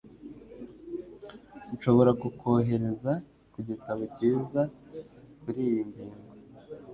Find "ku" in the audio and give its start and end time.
3.53-3.59